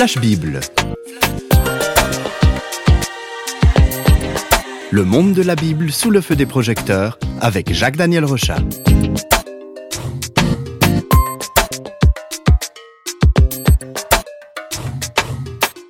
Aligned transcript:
Flash 0.00 0.16
Bible. 0.16 0.60
Le 4.90 5.04
monde 5.04 5.34
de 5.34 5.42
la 5.42 5.54
Bible 5.54 5.92
sous 5.92 6.10
le 6.10 6.22
feu 6.22 6.36
des 6.36 6.46
projecteurs 6.46 7.18
avec 7.42 7.70
Jacques-Daniel 7.70 8.24
Rochat. 8.24 8.60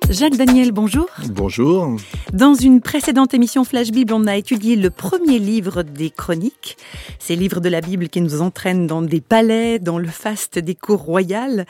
Jacques 0.09 0.35
Daniel, 0.35 0.73
bonjour. 0.73 1.07
Bonjour. 1.29 1.95
Dans 2.33 2.53
une 2.53 2.79
précédente 2.79 3.33
émission 3.33 3.65
Flash 3.65 3.91
Bible, 3.91 4.13
on 4.13 4.25
a 4.25 4.37
étudié 4.37 4.77
le 4.77 4.89
premier 4.89 5.37
livre 5.37 5.83
des 5.83 6.09
chroniques, 6.09 6.77
ces 7.19 7.35
livres 7.35 7.59
de 7.59 7.67
la 7.67 7.81
Bible 7.81 8.07
qui 8.07 8.21
nous 8.21 8.41
entraînent 8.41 8.87
dans 8.87 9.01
des 9.01 9.19
palais, 9.19 9.79
dans 9.79 9.97
le 9.97 10.07
faste 10.07 10.57
des 10.57 10.73
cours 10.73 11.01
royales. 11.01 11.65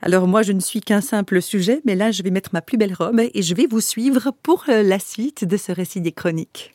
Alors 0.00 0.26
moi, 0.26 0.40
je 0.40 0.52
ne 0.52 0.60
suis 0.60 0.80
qu'un 0.80 1.02
simple 1.02 1.42
sujet, 1.42 1.82
mais 1.84 1.96
là, 1.96 2.12
je 2.12 2.22
vais 2.22 2.30
mettre 2.30 2.48
ma 2.54 2.62
plus 2.62 2.78
belle 2.78 2.94
robe 2.94 3.20
et 3.20 3.42
je 3.42 3.54
vais 3.54 3.66
vous 3.66 3.82
suivre 3.82 4.32
pour 4.42 4.64
euh, 4.70 4.82
la 4.82 4.98
suite 4.98 5.44
de 5.44 5.58
ce 5.58 5.70
récit 5.70 6.00
des 6.00 6.12
chroniques. 6.12 6.72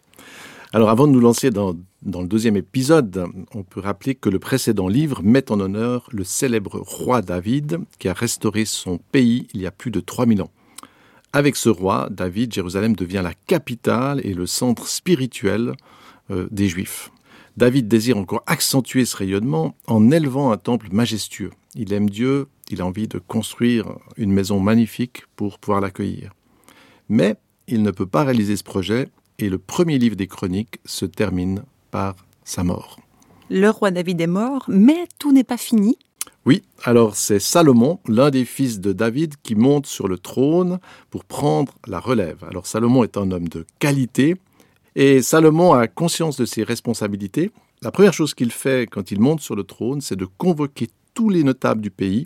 Alors 0.72 0.92
avant 0.92 1.08
de 1.08 1.12
nous 1.12 1.20
lancer 1.20 1.50
dans, 1.50 1.74
dans 2.04 2.22
le 2.22 2.28
deuxième 2.28 2.58
épisode, 2.58 3.26
on 3.56 3.64
peut 3.64 3.80
rappeler 3.80 4.14
que 4.14 4.30
le 4.30 4.38
précédent 4.38 4.88
livre 4.88 5.22
met 5.24 5.52
en 5.52 5.60
honneur 5.60 6.08
le 6.12 6.24
célèbre 6.24 6.80
roi 6.80 7.24
David 7.24 7.80
qui 7.98 8.08
a 8.08 8.14
restauré 8.14 8.66
son 8.66 9.00
pays 9.00 9.48
il 9.56 9.62
y 9.62 9.66
a 9.66 9.72
plus 9.72 9.90
de 9.90 10.00
3000 10.00 10.44
ans. 10.44 10.52
Avec 11.34 11.56
ce 11.56 11.70
roi, 11.70 12.10
David, 12.12 12.54
Jérusalem 12.54 12.96
devient 12.96 13.22
la 13.24 13.34
capitale 13.34 14.20
et 14.26 14.34
le 14.34 14.46
centre 14.46 14.88
spirituel 14.88 15.74
euh, 16.30 16.48
des 16.52 16.68
Juifs. 16.68 17.10
David 17.56 17.88
désire 17.88 18.18
encore 18.18 18.44
accentuer 18.48 19.06
ce 19.06 19.16
rayonnement 19.16 19.76
en 19.88 20.12
élevant 20.12 20.52
un 20.52 20.58
temple 20.58 20.88
majestueux. 20.92 21.52
Il 21.76 21.94
aime 21.94 22.10
Dieu, 22.10 22.48
il 22.70 22.82
a 22.82 22.86
envie 22.86 23.08
de 23.08 23.18
construire 23.18 23.98
une 24.18 24.32
maison 24.32 24.60
magnifique 24.60 25.24
pour 25.36 25.58
pouvoir 25.60 25.80
l'accueillir. 25.80 26.34
Mais 27.08 27.36
il 27.68 27.82
ne 27.82 27.92
peut 27.92 28.06
pas 28.06 28.24
réaliser 28.24 28.58
ce 28.58 28.64
projet 28.64 29.10
et 29.40 29.50
le 29.50 29.58
premier 29.58 29.98
livre 29.98 30.16
des 30.16 30.28
chroniques 30.28 30.80
se 30.86 31.06
termine 31.06 31.64
par 31.92 32.16
sa 32.44 32.64
mort. 32.64 33.00
Le 33.50 33.70
roi 33.70 33.92
David 33.92 34.20
est 34.22 34.28
mort, 34.28 34.66
mais 34.68 35.08
tout 35.20 35.32
n'est 35.32 35.44
pas 35.44 35.58
fini. 35.58 35.98
Oui, 36.46 36.64
alors 36.84 37.16
c'est 37.16 37.40
Salomon, 37.40 38.00
l'un 38.08 38.32
des 38.32 38.46
fils 38.46 38.80
de 38.80 38.94
David, 38.94 39.36
qui 39.44 39.54
monte 39.54 39.86
sur 39.86 40.08
le 40.08 40.18
trône 40.18 40.80
pour 41.12 41.24
prendre 41.24 41.74
la 41.86 42.00
relève. 42.00 42.44
Alors 42.50 42.66
Salomon 42.66 43.04
est 43.04 43.16
un 43.18 43.30
homme 43.30 43.48
de 43.48 43.66
qualité 43.78 44.36
et 44.96 45.22
Salomon 45.22 45.74
a 45.74 45.88
conscience 45.88 46.38
de 46.38 46.46
ses 46.46 46.64
responsabilités. 46.64 47.52
La 47.84 47.92
première 47.92 48.14
chose 48.14 48.34
qu'il 48.34 48.52
fait 48.52 48.90
quand 48.90 49.12
il 49.12 49.20
monte 49.20 49.42
sur 49.42 49.56
le 49.56 49.64
trône, 49.64 50.02
c'est 50.02 50.16
de 50.16 50.26
convoquer 50.26 50.90
tous 51.14 51.30
les 51.30 51.44
notables 51.44 51.82
du 51.82 51.92
pays 51.92 52.26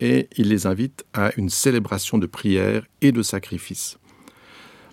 et 0.00 0.28
il 0.36 0.48
les 0.48 0.66
invite 0.66 1.04
à 1.12 1.30
une 1.36 1.48
célébration 1.48 2.18
de 2.18 2.26
prière 2.26 2.86
et 3.02 3.12
de 3.12 3.22
sacrifice. 3.22 3.98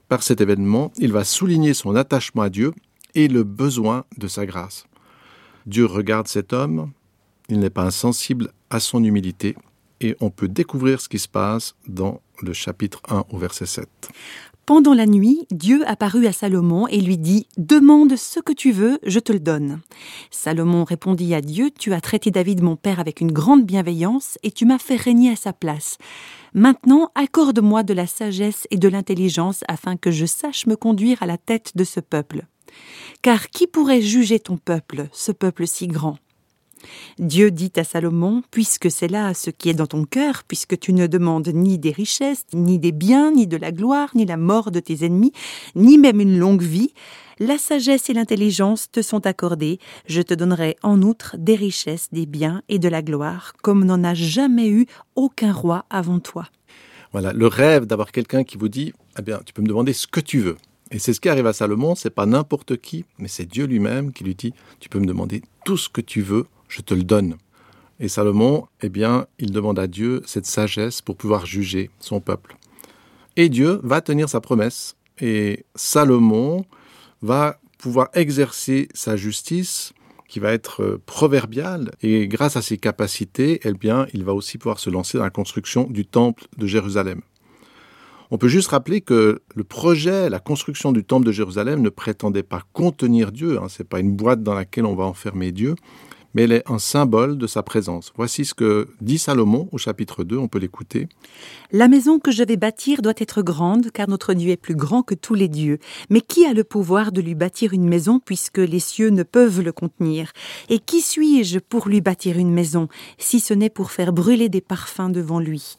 Par 0.08 0.22
cet 0.22 0.40
événement, 0.40 0.92
il 0.98 1.12
va 1.12 1.24
souligner 1.24 1.74
son 1.74 1.96
attachement 1.96 2.44
à 2.44 2.50
Dieu 2.50 2.74
et 3.16 3.28
le 3.28 3.44
besoin 3.44 4.06
de 4.18 4.28
sa 4.28 4.46
grâce. 4.46 4.86
Dieu 5.66 5.86
regarde 5.86 6.28
cet 6.28 6.54
homme, 6.54 6.92
il 7.50 7.60
n'est 7.60 7.70
pas 7.70 7.84
insensible 7.84 8.52
à 8.70 8.80
son 8.80 9.04
humilité 9.04 9.56
et 10.02 10.16
on 10.20 10.30
peut 10.30 10.48
découvrir 10.48 11.02
ce 11.02 11.10
qui 11.10 11.20
se 11.20 11.28
passe 11.28 11.76
dans 11.88 12.22
le 12.42 12.54
chapitre 12.54 13.02
1 13.10 13.26
au 13.30 13.38
verset 13.38 13.66
7. 13.66 13.88
Pendant 14.66 14.96
la 14.96 15.06
nuit, 15.06 15.46
Dieu 15.52 15.88
apparut 15.88 16.26
à 16.26 16.32
Salomon 16.32 16.88
et 16.88 17.00
lui 17.00 17.20
dit 17.20 17.46
Demande 17.58 18.16
ce 18.16 18.40
que 18.40 18.52
tu 18.52 18.72
veux, 18.72 18.98
je 19.06 19.20
te 19.20 19.32
le 19.32 19.40
donne. 19.40 19.82
Salomon 20.32 20.84
répondit 20.84 21.36
à 21.36 21.42
Dieu 21.42 21.70
Tu 21.70 21.94
as 21.94 22.02
traité 22.02 22.32
David 22.32 22.64
mon 22.64 22.76
père 22.76 23.00
avec 23.00 23.22
une 23.22 23.32
grande 23.32 23.64
bienveillance 23.64 24.40
et 24.42 24.50
tu 24.50 24.66
m'as 24.66 24.80
fait 24.80 24.96
régner 24.96 25.32
à 25.32 25.36
sa 25.36 25.54
place. 25.54 26.00
Maintenant, 26.56 27.12
accorde-moi 27.14 27.84
de 27.84 27.94
la 27.94 28.08
sagesse 28.08 28.66
et 28.72 28.78
de 28.78 28.88
l'intelligence 28.88 29.64
afin 29.68 29.98
que 29.98 30.10
je 30.10 30.26
sache 30.26 30.66
me 30.66 30.76
conduire 30.76 31.22
à 31.22 31.28
la 31.28 31.38
tête 31.38 31.74
de 31.76 31.84
ce 31.84 32.00
peuple. 32.00 32.48
Car 33.22 33.50
qui 33.50 33.68
pourrait 33.68 34.02
juger 34.02 34.40
ton 34.40 34.58
peuple, 34.58 35.10
ce 35.12 35.32
peuple 35.32 35.68
si 35.68 35.88
grand? 35.88 36.18
Dieu 37.20 37.52
dit 37.52 37.72
à 37.76 37.84
Salomon, 37.84 38.44
puisque 38.52 38.92
c'est 38.92 39.08
là 39.08 39.34
ce 39.34 39.50
qui 39.50 39.70
est 39.70 39.74
dans 39.74 39.88
ton 39.88 40.06
cœur, 40.06 40.44
puisque 40.48 40.80
tu 40.80 40.94
ne 40.94 41.08
demandes 41.08 41.50
ni 41.54 41.78
des 41.78 41.92
richesses, 41.92 42.46
ni 42.54 42.80
des 42.80 42.92
biens, 42.92 43.32
ni 43.32 43.48
de 43.48 43.58
la 43.58 43.72
gloire, 43.72 44.10
ni 44.16 44.26
la 44.26 44.38
mort 44.38 44.72
de 44.72 44.80
tes 44.80 45.06
ennemis, 45.06 45.34
ni 45.76 45.98
même 45.98 46.20
une 46.20 46.38
longue 46.38 46.64
vie, 46.64 46.94
la 47.40 47.58
sagesse 47.58 48.10
et 48.10 48.14
l'intelligence 48.14 48.90
te 48.92 49.02
sont 49.02 49.26
accordées, 49.26 49.80
je 50.08 50.22
te 50.22 50.34
donnerai 50.34 50.78
en 50.84 51.02
outre 51.02 51.36
des 51.38 51.56
richesses, 51.56 52.08
des 52.12 52.26
biens 52.26 52.62
et 52.70 52.80
de 52.80 52.88
la 52.88 53.02
gloire, 53.02 53.54
comme 53.62 53.84
n'en 53.84 54.04
a 54.04 54.14
jamais 54.14 54.70
eu 54.70 54.86
aucun 55.16 55.52
roi 55.52 55.86
avant 55.90 56.20
toi. 56.20 56.48
Voilà, 57.12 57.34
le 57.34 57.48
rêve 57.48 57.86
d'avoir 57.86 58.12
quelqu'un 58.12 58.44
qui 58.44 58.58
vous 58.58 58.70
dit, 58.70 58.94
eh 59.20 59.22
bien, 59.22 59.40
tu 59.46 59.54
peux 59.54 59.62
me 59.62 59.68
demander 59.68 59.94
ce 59.94 60.08
que 60.08 60.20
tu 60.20 60.40
veux. 60.40 60.58
Et 60.92 61.00
c'est 61.00 61.14
ce 61.14 61.20
qui 61.20 61.30
arrive 61.30 61.48
à 61.48 61.54
Salomon, 61.54 61.96
c'est 61.96 62.10
pas 62.10 62.26
n'importe 62.26 62.78
qui, 62.78 63.06
mais 63.18 63.28
c'est 63.28 63.46
Dieu 63.46 63.66
lui-même 63.66 64.14
qui 64.14 64.24
lui 64.24 64.36
dit, 64.36 64.54
tu 64.80 64.88
peux 64.88 65.00
me 65.00 65.06
demander 65.06 65.42
tout 65.66 65.78
ce 65.78 65.90
que 65.90 66.02
tu 66.02 66.22
veux, 66.22 66.46
je 66.76 66.82
te 66.82 66.94
le 66.94 67.04
donne. 67.04 67.38
Et 68.00 68.10
Salomon, 68.10 68.68
eh 68.82 68.90
bien, 68.90 69.28
il 69.40 69.52
demande 69.52 69.80
à 69.80 69.88
Dieu 69.88 70.22
cette 70.26 70.46
sagesse 70.46 71.02
pour 71.02 71.16
pouvoir 71.16 71.46
juger 71.46 71.90
son 72.00 72.20
peuple. 72.20 72.58
Et 73.38 73.48
Dieu 73.48 73.80
va 73.84 74.02
tenir 74.02 74.28
sa 74.28 74.42
promesse. 74.42 74.98
Et 75.22 75.66
Salomon 75.76 76.66
va 77.22 77.60
pouvoir 77.78 78.10
exercer 78.14 78.90
sa 78.94 79.16
justice 79.16 79.94
qui 80.28 80.40
va 80.40 80.52
être 80.52 80.82
euh, 80.84 81.02
proverbiale. 81.06 81.92
Et 82.02 82.28
grâce 82.28 82.58
à 82.58 82.62
ses 82.62 82.78
capacités, 82.78 83.62
eh 83.64 83.74
bien, 83.74 84.08
il 84.14 84.26
va 84.26 84.34
aussi 84.34 84.58
pouvoir 84.58 84.80
se 84.80 84.90
lancer 84.90 85.18
dans 85.18 85.24
la 85.24 85.30
construction 85.30 85.84
du 85.84 86.06
temple 86.06 86.46
de 86.58 86.68
Jérusalem. 86.68 87.22
On 88.32 88.38
peut 88.38 88.48
juste 88.48 88.70
rappeler 88.70 89.02
que 89.02 89.42
le 89.54 89.64
projet, 89.64 90.30
la 90.30 90.40
construction 90.40 90.92
du 90.92 91.06
temple 91.06 91.28
de 91.28 91.32
Jérusalem 91.32 91.82
ne 91.82 91.90
prétendait 91.90 92.44
pas 92.44 92.64
contenir 92.74 93.32
Dieu. 93.32 93.60
Hein, 93.62 93.70
Ce 93.70 93.82
n'est 93.82 93.88
pas 93.88 94.00
une 94.00 94.16
boîte 94.16 94.44
dans 94.44 94.56
laquelle 94.56 94.86
on 94.86 94.96
va 94.96 95.06
enfermer 95.06 95.52
Dieu, 95.52 95.76
mais 96.36 96.44
elle 96.44 96.52
est 96.52 96.70
un 96.70 96.80
symbole 96.80 97.38
de 97.38 97.48
sa 97.48 97.64
présence. 97.64 98.12
Voici 98.16 98.44
ce 98.44 98.54
que 98.54 98.90
dit 99.00 99.18
Salomon 99.18 99.70
au 99.72 99.78
chapitre 99.78 100.26
2, 100.26 100.38
on 100.38 100.50
peut 100.50 100.60
l'écouter. 100.60 101.08
La 101.72 101.88
maison 101.88 102.20
que 102.20 102.32
je 102.32 102.44
vais 102.44 102.58
bâtir 102.58 103.02
doit 103.02 103.14
être 103.18 103.42
grande, 103.42 103.90
car 103.92 104.10
notre 104.10 104.34
Dieu 104.34 104.52
est 104.52 104.58
plus 104.58 104.76
grand 104.76 105.02
que 105.02 105.16
tous 105.16 105.34
les 105.34 105.48
dieux. 105.48 105.80
Mais 106.10 106.20
qui 106.20 106.46
a 106.46 106.54
le 106.54 106.66
pouvoir 106.66 107.14
de 107.14 107.22
lui 107.22 107.36
bâtir 107.36 107.74
une 107.74 107.88
maison, 107.88 108.20
puisque 108.20 108.58
les 108.58 108.82
cieux 108.82 109.10
ne 109.10 109.24
peuvent 109.24 109.62
le 109.62 109.72
contenir? 109.72 110.34
Et 110.70 110.80
qui 110.80 111.00
suis-je 111.00 111.60
pour 111.60 111.88
lui 111.88 112.02
bâtir 112.02 112.38
une 112.38 112.52
maison, 112.52 112.90
si 113.18 113.40
ce 113.40 113.54
n'est 113.54 113.70
pour 113.70 113.92
faire 113.92 114.12
brûler 114.12 114.50
des 114.50 114.62
parfums 114.62 115.10
devant 115.10 115.40
lui? 115.40 115.78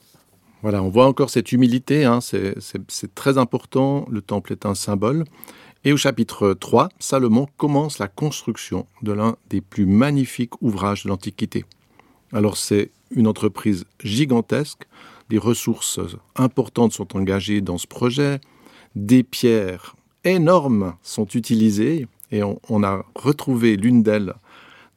Voilà, 0.62 0.82
on 0.82 0.88
voit 0.88 1.06
encore 1.06 1.28
cette 1.28 1.52
humilité, 1.52 2.06
hein, 2.06 2.20
c'est 2.20 3.14
très 3.14 3.36
important, 3.36 4.06
le 4.10 4.22
temple 4.22 4.52
est 4.52 4.64
un 4.64 4.74
symbole. 4.74 5.24
Et 5.86 5.92
au 5.92 5.96
chapitre 5.96 6.52
3, 6.52 6.88
Salomon 6.98 7.46
commence 7.56 8.00
la 8.00 8.08
construction 8.08 8.88
de 9.02 9.12
l'un 9.12 9.36
des 9.50 9.60
plus 9.60 9.86
magnifiques 9.86 10.60
ouvrages 10.60 11.04
de 11.04 11.08
l'Antiquité. 11.08 11.64
Alors 12.32 12.56
c'est 12.56 12.90
une 13.12 13.28
entreprise 13.28 13.84
gigantesque, 14.02 14.88
des 15.30 15.38
ressources 15.38 16.00
importantes 16.34 16.92
sont 16.92 17.16
engagées 17.16 17.60
dans 17.60 17.78
ce 17.78 17.86
projet, 17.86 18.40
des 18.96 19.22
pierres 19.22 19.94
énormes 20.24 20.96
sont 21.02 21.26
utilisées 21.26 22.08
et 22.32 22.42
on, 22.42 22.82
a 22.82 23.04
retrouvé 23.14 23.76
l'une 23.76 24.02
d'elles 24.02 24.34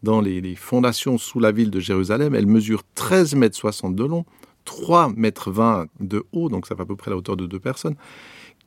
dans 0.01 0.21
les, 0.21 0.55
fondations 0.55 1.19
sous 1.19 1.39
la 1.39 1.51
ville 1.51 1.69
de 1.69 1.79
Jérusalem. 1.79 2.33
Elle 2.33 2.47
mesure 2.47 2.81
13 2.95 3.35
mètres 3.35 3.55
60 3.55 3.93
de 3.93 4.05
long, 4.05 4.25
3 4.65 5.09
mètres 5.15 5.51
20 5.51 5.85
de 5.99 6.25
haut, 6.31 6.49
donc 6.49 6.65
ça 6.65 6.75
fait 6.75 6.81
à 6.81 6.85
peu 6.85 6.95
près 6.95 7.11
la 7.11 7.17
hauteur 7.17 7.37
de 7.37 7.45
deux 7.45 7.59
personnes. 7.59 7.95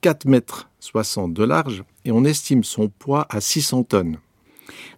4 0.02 0.26
mètres 0.26 0.68
60 0.80 1.32
de 1.32 1.44
large 1.44 1.84
et 2.04 2.10
on 2.10 2.24
estime 2.24 2.64
son 2.64 2.88
poids 2.88 3.24
à 3.30 3.40
600 3.40 3.84
tonnes. 3.84 4.18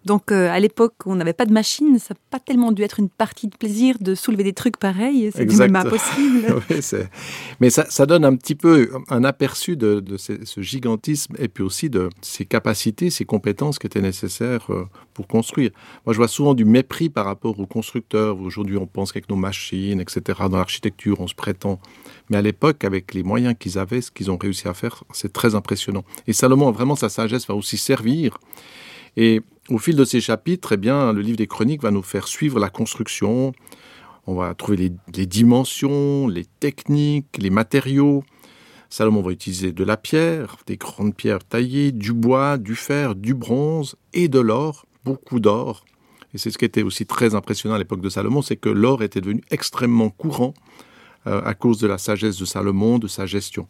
Donc 0.04 0.32
euh, 0.32 0.50
à 0.50 0.60
l'époque, 0.60 0.94
on 1.06 1.14
n'avait 1.14 1.32
pas 1.32 1.47
de 1.47 1.52
machine, 1.52 1.98
ça 1.98 2.15
n'a 2.15 2.21
pas 2.30 2.39
tellement 2.39 2.72
dû 2.72 2.83
être 2.83 3.00
une 3.00 3.09
partie 3.09 3.48
de 3.48 3.56
plaisir 3.56 3.97
de 4.00 4.15
soulever 4.15 4.44
des 4.44 4.53
trucs 4.53 4.77
pareils, 4.77 5.30
c'est 5.34 5.50
même 5.59 5.77
impossible. 5.77 6.62
Mais 7.60 7.71
ça, 7.71 8.06
donne 8.06 8.24
un 8.24 8.36
petit 8.36 8.54
peu 8.54 8.91
un 9.09 9.24
aperçu 9.24 9.77
de, 9.77 10.03
ce, 10.16 10.60
gigantisme 10.60 11.34
et 11.39 11.48
puis 11.48 11.65
aussi 11.65 11.89
de 11.89 12.10
ses 12.21 12.44
capacités, 12.44 13.10
ses 13.10 13.24
compétences 13.24 13.78
qui 13.78 13.86
étaient 13.86 14.03
nécessaires 14.03 14.66
euh, 14.71 14.84
pour 15.15 15.27
construire. 15.27 15.71
Moi, 16.04 16.12
je 16.12 16.18
vois 16.18 16.28
souvent 16.28 16.54
du 16.54 16.65
mépris 16.65 17.09
par 17.09 17.24
rapport 17.24 17.59
aux 17.59 17.66
constructeurs. 17.66 18.39
Aujourd'hui, 18.41 18.77
on 18.77 18.86
pense 18.86 19.12
qu'avec 19.12 19.30
nos 19.30 19.36
machines, 19.36 20.00
etc., 20.00 20.39
dans 20.50 20.59
l'architecture, 20.59 21.21
on 21.21 21.28
se 21.28 21.34
prétend. 21.34 21.80
Mais 22.28 22.36
à 22.36 22.42
l'époque, 22.42 22.84
avec 22.84 23.15
les 23.15 23.22
moyens 23.22 23.54
qu'ils 23.59 23.78
avaient, 23.78 24.00
ce 24.00 24.10
qu'ils 24.10 24.30
ont 24.30 24.36
réussi 24.36 24.68
à 24.68 24.74
faire, 24.74 25.04
c'est 25.12 25.33
très 25.33 25.54
impressionnant. 25.54 26.04
Et 26.27 26.33
Salomon, 26.33 26.71
vraiment, 26.72 26.97
sa 26.97 27.09
sagesse 27.09 27.47
va 27.47 27.54
aussi 27.54 27.78
servir. 27.78 28.39
Et 29.16 29.42
au 29.71 29.78
fil 29.78 29.97
de 29.97 30.05
ces 30.05 30.21
chapitres, 30.21 30.72
eh 30.72 30.77
bien, 30.77 31.13
le 31.13 31.21
livre 31.21 31.39
des 31.39 31.47
chroniques 31.47 31.83
va 31.83 31.91
nous 31.91 32.03
faire 32.03 32.28
suivre 32.28 32.59
la 32.59 32.71
construction. 32.71 33.53
On 34.27 34.34
va 34.34 34.55
trouver 34.55 34.93
les, 35.15 35.27
dimensions, 35.27 36.28
les 36.28 36.45
techniques, 36.45 37.39
les 37.39 37.51
matériaux. 37.51 38.25
Salomon 38.91 39.22
va 39.22 39.33
utiliser 39.33 39.72
de 39.72 39.84
la 39.84 39.97
pierre, 39.97 40.57
des 40.66 40.77
grandes 40.77 41.15
pierres 41.15 41.45
taillées, 41.45 41.93
du 41.93 42.13
bois, 42.13 42.59
du 42.59 42.75
fer, 42.75 43.15
du 43.15 43.34
bronze 43.34 43.97
et 44.13 44.28
de 44.28 44.39
l'or, 44.39 44.87
beaucoup 45.05 45.41
d'or. 45.41 45.84
Et 46.33 46.39
c'est 46.39 46.51
ce 46.51 46.59
qui 46.59 46.65
était 46.65 46.83
aussi 46.83 47.07
très 47.07 47.34
impressionnant 47.34 47.75
à 47.75 47.78
l'époque 47.78 48.01
de 48.01 48.09
Salomon, 48.09 48.43
c'est 48.43 48.57
que 48.57 48.69
l'or 48.69 49.03
était 49.03 49.21
devenu 49.21 49.43
extrêmement 49.51 50.11
courant 50.11 50.55
euh, 51.27 51.41
à 51.45 51.55
cause 51.55 51.78
de 51.78 51.87
la 51.87 51.99
sagesse 51.99 52.39
de 52.39 52.45
Salomon, 52.45 52.99
de 52.99 53.09
sa 53.09 53.25
gestion. 53.25 53.69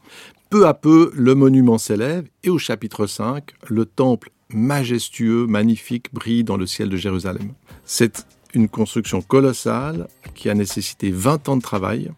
Peu 0.50 0.66
à 0.66 0.74
peu, 0.74 1.10
le 1.14 1.34
monument 1.34 1.78
s'élève 1.78 2.28
et 2.42 2.50
au 2.50 2.58
chapitre 2.58 3.06
5, 3.06 3.54
le 3.68 3.86
temple 3.86 4.30
majestueux, 4.50 5.46
magnifique, 5.46 6.12
brille 6.12 6.44
dans 6.44 6.56
le 6.56 6.66
ciel 6.66 6.88
de 6.88 6.96
Jérusalem. 6.96 7.52
C'est 7.84 8.26
une 8.54 8.68
construction 8.68 9.20
colossale 9.20 10.08
qui 10.34 10.48
a 10.48 10.54
nécessité 10.54 11.10
20 11.10 11.48
ans 11.48 11.56
de 11.56 11.62
travail 11.62 12.10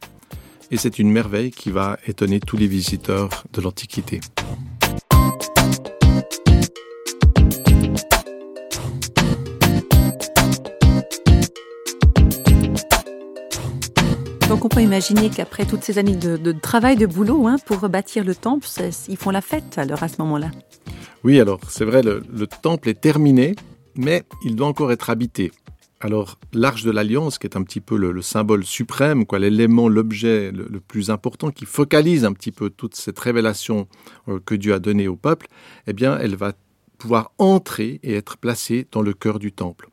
et 0.71 0.77
c'est 0.77 0.99
une 0.99 1.11
merveille 1.11 1.51
qui 1.51 1.71
va 1.71 1.99
étonner 2.07 2.41
tous 2.41 2.57
les 2.57 2.67
visiteurs 2.67 3.45
de 3.53 3.61
l'Antiquité. 3.61 4.21
Donc 14.67 14.73
on 14.73 14.79
peut 14.79 14.83
imaginer 14.83 15.31
qu'après 15.31 15.65
toutes 15.65 15.85
ces 15.85 15.97
années 15.97 16.17
de, 16.17 16.51
travail, 16.51 16.97
de 16.97 17.07
boulot, 17.07 17.47
hein, 17.47 17.55
pour 17.67 17.89
bâtir 17.89 18.25
le 18.25 18.35
temple, 18.35 18.67
ils 19.07 19.17
font 19.17 19.31
la 19.31 19.41
fête 19.41 19.79
alors 19.79 20.03
à 20.03 20.09
ce 20.09 20.17
moment-là. 20.23 20.51
Oui, 21.23 21.39
alors 21.39 21.61
c'est 21.69 21.85
vrai, 21.85 22.03
le, 22.03 22.21
temple 22.49 22.89
est 22.89 23.01
terminé, 23.01 23.55
mais 23.95 24.25
il 24.45 24.57
doit 24.57 24.67
encore 24.67 24.91
être 24.91 25.09
habité. 25.09 25.53
Alors, 26.01 26.41
l'arche 26.53 26.83
de 26.83 26.91
l'alliance, 26.91 27.39
qui 27.39 27.47
est 27.47 27.57
un 27.57 27.63
petit 27.63 27.81
peu 27.81 27.97
le, 27.97 28.21
symbole 28.23 28.65
suprême, 28.65 29.25
quoi, 29.25 29.39
l'élément, 29.39 29.89
l'objet 29.89 30.51
le, 30.51 30.81
plus 30.81 31.11
important, 31.11 31.53
qui 31.53 31.65
focalise 31.65 32.25
un 32.25 32.33
petit 32.33 32.51
peu 32.51 32.69
toute 32.69 32.97
cette 32.97 33.21
révélation 33.21 33.87
euh, 34.27 34.41
que 34.45 34.57
Dieu 34.57 34.75
a 34.75 34.81
donnée 34.81 35.07
au 35.07 35.15
peuple, 35.15 35.47
eh 35.87 35.93
bien, 35.93 36.19
elle 36.19 36.35
va 36.35 36.55
pouvoir 36.99 37.31
entrer 37.39 38.01
et 38.03 38.15
être 38.15 38.37
placée 38.37 38.85
dans 38.91 39.03
le 39.03 39.13
cœur 39.13 39.39
du 39.39 39.53
temple. 39.53 39.91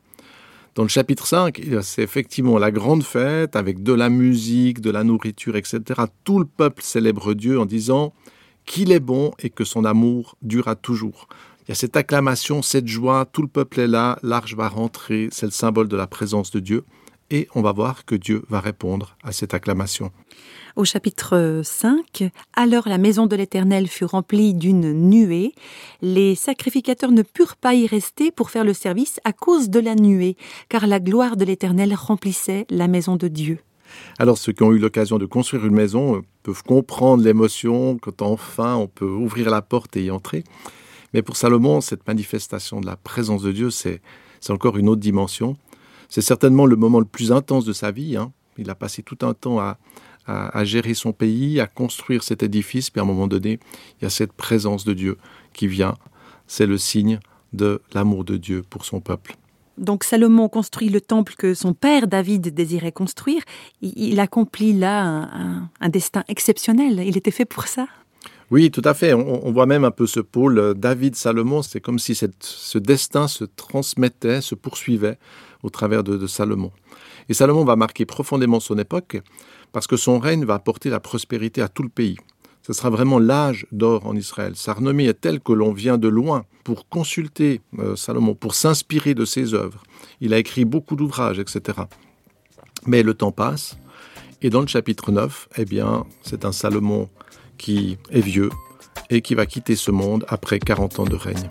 Dans 0.74 0.82
le 0.82 0.88
chapitre 0.88 1.24
5, 1.24 1.60
c'est 1.82 2.02
effectivement 2.02 2.58
la 2.58 2.72
grande 2.72 3.04
fête 3.04 3.54
avec 3.54 3.84
de 3.84 3.92
la 3.92 4.08
musique, 4.08 4.80
de 4.80 4.90
la 4.90 5.04
nourriture, 5.04 5.54
etc. 5.54 5.80
Tout 6.24 6.40
le 6.40 6.46
peuple 6.46 6.82
célèbre 6.82 7.34
Dieu 7.34 7.60
en 7.60 7.64
disant 7.64 8.12
qu'il 8.64 8.90
est 8.90 8.98
bon 8.98 9.30
et 9.38 9.50
que 9.50 9.62
son 9.62 9.84
amour 9.84 10.36
durera 10.42 10.74
toujours. 10.74 11.28
Il 11.60 11.68
y 11.68 11.72
a 11.72 11.76
cette 11.76 11.96
acclamation, 11.96 12.60
cette 12.60 12.88
joie, 12.88 13.24
tout 13.24 13.42
le 13.42 13.48
peuple 13.48 13.78
est 13.78 13.86
là, 13.86 14.18
l'arche 14.24 14.56
va 14.56 14.68
rentrer, 14.68 15.28
c'est 15.30 15.46
le 15.46 15.52
symbole 15.52 15.86
de 15.86 15.96
la 15.96 16.08
présence 16.08 16.50
de 16.50 16.58
Dieu. 16.58 16.84
Et 17.30 17.46
on 17.54 17.62
va 17.62 17.70
voir 17.70 18.04
que 18.04 18.16
Dieu 18.16 18.42
va 18.48 18.58
répondre 18.58 19.16
à 19.22 19.30
cette 19.30 19.54
acclamation. 19.54 20.10
Au 20.76 20.84
chapitre 20.84 21.60
5, 21.62 22.24
alors 22.52 22.88
la 22.88 22.98
maison 22.98 23.26
de 23.26 23.36
l'Éternel 23.36 23.86
fut 23.86 24.06
remplie 24.06 24.54
d'une 24.54 24.92
nuée. 24.92 25.54
Les 26.02 26.34
sacrificateurs 26.34 27.12
ne 27.12 27.22
purent 27.22 27.54
pas 27.54 27.74
y 27.74 27.86
rester 27.86 28.32
pour 28.32 28.50
faire 28.50 28.64
le 28.64 28.72
service 28.72 29.20
à 29.22 29.32
cause 29.32 29.70
de 29.70 29.78
la 29.78 29.94
nuée, 29.94 30.36
car 30.68 30.88
la 30.88 30.98
gloire 30.98 31.36
de 31.36 31.44
l'Éternel 31.44 31.94
remplissait 31.94 32.66
la 32.70 32.88
maison 32.88 33.14
de 33.14 33.28
Dieu. 33.28 33.60
Alors 34.18 34.36
ceux 34.36 34.52
qui 34.52 34.64
ont 34.64 34.72
eu 34.72 34.80
l'occasion 34.80 35.18
de 35.18 35.26
construire 35.26 35.64
une 35.64 35.74
maison 35.74 36.16
euh, 36.16 36.22
peuvent 36.42 36.64
comprendre 36.64 37.22
l'émotion 37.22 37.96
quand 37.96 38.20
enfin 38.22 38.74
on 38.74 38.88
peut 38.88 39.08
ouvrir 39.08 39.50
la 39.50 39.62
porte 39.62 39.96
et 39.96 40.06
y 40.06 40.10
entrer. 40.10 40.42
Mais 41.12 41.22
pour 41.22 41.36
Salomon, 41.36 41.82
cette 41.82 42.04
manifestation 42.08 42.80
de 42.80 42.86
la 42.86 42.96
présence 42.96 43.42
de 43.42 43.52
Dieu, 43.52 43.70
c'est 43.70 44.00
encore 44.48 44.76
une 44.76 44.88
autre 44.88 45.00
dimension. 45.00 45.56
C'est 46.08 46.20
certainement 46.20 46.66
le 46.66 46.74
moment 46.74 46.98
le 46.98 47.04
plus 47.04 47.30
intense 47.30 47.64
de 47.64 47.72
sa 47.72 47.92
vie. 47.92 48.16
Hein. 48.16 48.32
Il 48.58 48.70
a 48.70 48.74
passé 48.74 49.04
tout 49.04 49.18
un 49.22 49.34
temps 49.34 49.60
à, 49.60 49.78
à, 50.26 50.64
gérer 50.64 50.94
son 50.94 51.12
pays, 51.12 51.60
à 51.60 51.66
construire 51.66 52.22
cet 52.22 52.42
édifice, 52.42 52.90
puis 52.90 53.00
à 53.00 53.02
un 53.04 53.06
moment 53.06 53.26
donné, 53.26 53.58
il 54.00 54.04
y 54.04 54.06
a 54.06 54.10
cette 54.10 54.32
présence 54.32 54.84
de 54.84 54.92
Dieu 54.92 55.18
qui 55.52 55.66
vient. 55.66 55.94
C'est 56.46 56.66
le 56.66 56.78
signe 56.78 57.20
de 57.52 57.80
l'amour 57.92 58.24
de 58.24 58.36
Dieu 58.36 58.64
pour 58.68 58.84
son 58.84 59.00
peuple. 59.00 59.36
Donc 59.76 60.04
Salomon 60.04 60.48
construit 60.48 60.88
le 60.88 61.00
temple 61.00 61.34
que 61.36 61.52
son 61.52 61.74
père 61.74 62.06
David 62.06 62.54
désirait 62.54 62.92
construire. 62.92 63.42
Il, 63.82 64.20
accomplit 64.20 64.72
là 64.72 65.28
un 65.80 65.88
destin 65.88 66.22
exceptionnel. 66.28 67.02
Il 67.04 67.16
était 67.16 67.32
fait 67.32 67.44
pour 67.44 67.66
ça. 67.66 67.86
Oui, 68.50 68.70
tout 68.70 68.82
à 68.84 68.94
fait. 68.94 69.14
On, 69.14 69.50
voit 69.52 69.66
même 69.66 69.84
un 69.84 69.90
peu 69.90 70.06
ce 70.06 70.20
pôle 70.20 70.58
euh, 70.58 70.74
David-Salomon. 70.74 71.62
C'est 71.62 71.80
comme 71.80 71.98
si 71.98 72.14
ce 72.14 72.78
destin 72.78 73.26
se 73.26 73.44
transmettait, 73.44 74.40
se 74.40 74.54
poursuivait 74.54 75.18
au 75.62 75.70
travers 75.70 76.04
de, 76.04 76.26
Salomon. 76.26 76.70
Et 77.28 77.34
Salomon 77.34 77.64
va 77.64 77.74
marquer 77.74 78.04
profondément 78.04 78.60
son 78.60 78.78
époque 78.78 79.16
parce 79.74 79.88
que 79.88 79.96
son 79.96 80.20
règne 80.20 80.44
va 80.44 80.54
apporter 80.54 80.88
la 80.88 81.00
prospérité 81.00 81.60
à 81.60 81.68
tout 81.68 81.82
le 81.82 81.88
pays. 81.88 82.16
Ce 82.62 82.72
sera 82.72 82.90
vraiment 82.90 83.18
l'âge 83.18 83.66
d'or 83.72 84.06
en 84.06 84.14
Israël. 84.14 84.52
Sa 84.54 84.72
renommée 84.72 85.06
est 85.06 85.20
telle 85.20 85.40
que 85.40 85.52
l'on 85.52 85.72
vient 85.72 85.98
de 85.98 86.06
loin 86.06 86.44
pour 86.62 86.88
consulter 86.88 87.60
euh, 87.80 87.96
Salomon, 87.96 88.36
pour 88.36 88.54
s'inspirer 88.54 89.14
de 89.14 89.24
ses 89.24 89.52
œuvres. 89.52 89.82
Il 90.20 90.32
a 90.32 90.38
écrit 90.38 90.64
beaucoup 90.64 90.94
d'ouvrages, 90.94 91.40
etc. 91.40 91.76
Mais 92.86 93.02
le 93.02 93.14
temps 93.14 93.32
passe, 93.32 93.76
et 94.42 94.48
dans 94.48 94.60
le 94.60 94.68
chapitre 94.68 95.10
9, 95.10 95.48
eh 95.58 95.64
bien, 95.64 96.06
c'est 96.22 96.44
un 96.44 96.52
Salomon 96.52 97.10
qui 97.58 97.98
est 98.10 98.20
vieux 98.20 98.50
et 99.10 99.22
qui 99.22 99.34
va 99.34 99.44
quitter 99.44 99.74
ce 99.74 99.90
monde 99.90 100.24
après 100.28 100.60
40 100.60 101.00
ans 101.00 101.04
de 101.04 101.16
règne. 101.16 101.48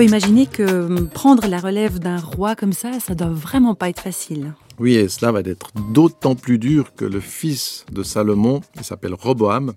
Peut 0.00 0.06
imaginer 0.06 0.46
que 0.46 0.98
prendre 1.08 1.46
la 1.46 1.58
relève 1.58 1.98
d'un 1.98 2.16
roi 2.16 2.56
comme 2.56 2.72
ça, 2.72 3.00
ça 3.00 3.14
doit 3.14 3.28
vraiment 3.28 3.74
pas 3.74 3.90
être 3.90 4.00
facile. 4.00 4.54
Oui, 4.78 4.94
et 4.94 5.10
cela 5.10 5.30
va 5.30 5.40
être 5.40 5.72
d'autant 5.92 6.34
plus 6.34 6.58
dur 6.58 6.94
que 6.94 7.04
le 7.04 7.20
fils 7.20 7.84
de 7.92 8.02
Salomon, 8.02 8.62
il 8.76 8.82
s'appelle 8.84 9.12
Roboam, 9.12 9.74